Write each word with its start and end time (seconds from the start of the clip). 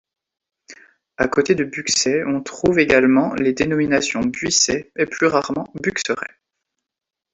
À 1.17 1.27
côté 1.27 1.53
de 1.53 1.63
buxaie 1.63 2.23
on 2.25 2.41
trouve 2.41 2.79
également 2.79 3.35
les 3.35 3.53
dénominations 3.53 4.21
buissaie 4.21 4.91
et 4.97 5.05
plus 5.05 5.27
rarement 5.27 5.71
buxeraie. 5.75 6.39